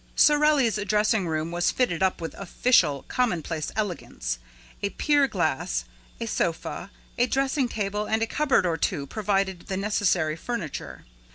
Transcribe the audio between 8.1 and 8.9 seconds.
a cupboard or